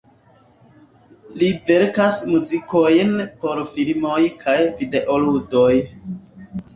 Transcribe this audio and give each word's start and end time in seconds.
Li 1.41 1.49
verkas 1.67 2.15
muzikojn 2.29 3.13
por 3.43 3.61
filmoj 3.73 4.15
kaj 4.45 4.55
videoludoj. 4.81 5.69